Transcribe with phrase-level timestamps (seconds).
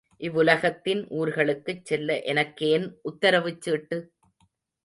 [0.21, 3.99] இவ்வுலகத்தின் ஊர்களுக்குச் செல்ல எனக்கேன் உத்தரவுச்சீட்டு?